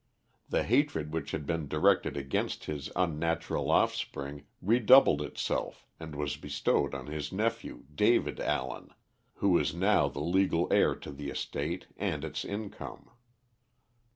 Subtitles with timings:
[0.49, 6.37] The hatred which had been directed against his unnatural offspring re doubled itself and was
[6.37, 8.95] bestowed on his nephew David Allen,
[9.35, 13.11] who was now the legal heir to the estate and its income.